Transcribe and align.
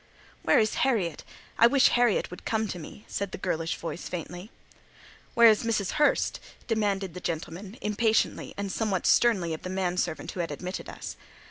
"Where 0.41 0.57
is 0.57 0.73
Harriet? 0.83 1.23
I 1.59 1.67
wish 1.67 1.89
Harriet 1.89 2.31
would 2.31 2.43
come 2.43 2.67
to 2.69 2.79
me," 2.79 3.05
said 3.07 3.31
the 3.31 3.37
girlish 3.37 3.75
voice, 3.77 4.09
faintly. 4.09 4.49
"Where 5.35 5.47
is 5.47 5.61
Mrs. 5.61 5.91
Hurst?" 5.91 6.39
demanded 6.65 7.13
the 7.13 7.19
gentleman 7.19 7.77
impatiently 7.81 8.55
and 8.57 8.71
somewhat 8.71 9.05
sternly 9.05 9.53
of 9.53 9.61
the 9.61 9.69
man 9.69 9.97
servant 9.97 10.31
who 10.31 10.39
had 10.39 10.49
admitted 10.49 10.89
us. 10.89 11.17